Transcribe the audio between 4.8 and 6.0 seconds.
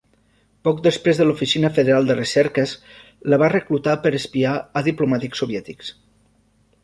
a diplomàtics soviètics.